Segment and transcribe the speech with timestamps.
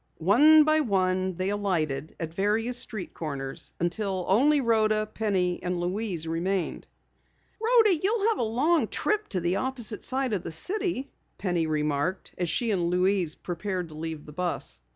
[0.17, 6.27] One by one they alighted at various street corners until only Rhoda, Penny, and Louise
[6.27, 6.87] remained.
[7.59, 12.31] "Rhoda, you'll have a long ride to the opposite side of the city," Penny remarked
[12.39, 14.81] as she and Louise prepared to leave the bus.